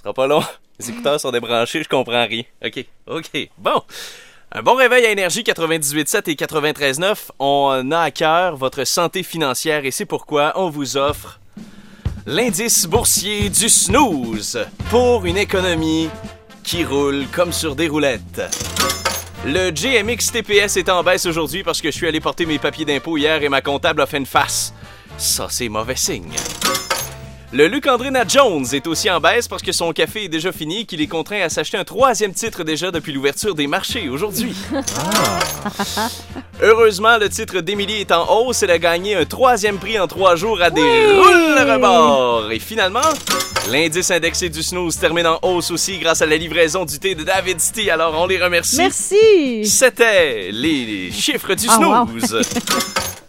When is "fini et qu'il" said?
30.52-31.00